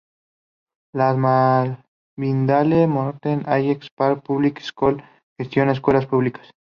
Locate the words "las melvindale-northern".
0.95-3.43